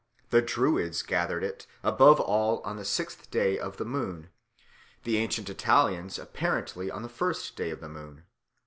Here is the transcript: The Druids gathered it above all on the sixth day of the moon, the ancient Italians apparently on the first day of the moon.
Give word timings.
The 0.31 0.41
Druids 0.41 1.03
gathered 1.03 1.43
it 1.43 1.67
above 1.83 2.19
all 2.19 2.59
on 2.63 2.75
the 2.77 2.83
sixth 2.85 3.29
day 3.29 3.59
of 3.59 3.77
the 3.77 3.85
moon, 3.85 4.31
the 5.03 5.17
ancient 5.17 5.47
Italians 5.47 6.17
apparently 6.17 6.89
on 6.89 7.03
the 7.03 7.07
first 7.07 7.55
day 7.55 7.69
of 7.69 7.81
the 7.81 7.87
moon. 7.89 8.23